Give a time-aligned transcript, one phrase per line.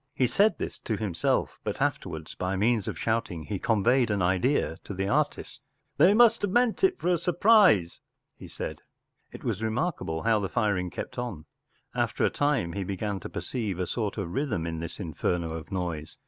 [0.15, 4.77] He said this to himself, but afterwards, by means of shouting, he conveyed an idea
[4.83, 5.61] to the artist.
[5.97, 8.01] 14 They must have meant it for a sur prise,”
[8.35, 8.81] he said.
[9.31, 11.45] It was remark¬ able how the firing kept on.
[11.93, 15.71] After a time he began to perceive a sort of rhythm in this inferno of
[15.71, 16.17] noise.